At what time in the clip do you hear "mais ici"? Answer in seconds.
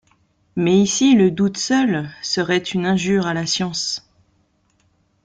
0.55-1.13